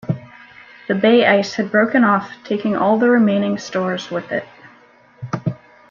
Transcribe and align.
The 0.87 0.95
bay 0.95 1.27
ice 1.27 1.53
had 1.53 1.69
broken 1.69 2.03
off 2.03 2.31
taking 2.43 2.75
all 2.75 2.97
the 2.97 3.07
remaining 3.07 3.59
stores 3.59 4.09
with 4.09 4.31
it. 4.31 4.45